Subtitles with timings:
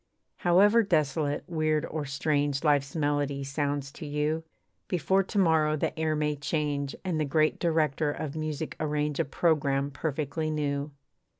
[0.37, 4.43] However desolate, weird, or strange Life's melody sounds to you,
[4.87, 9.25] Before to morrow the air may change, And the Great Director of music arrange A
[9.25, 10.89] programme perfectly new.